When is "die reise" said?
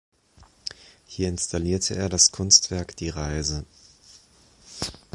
2.95-3.65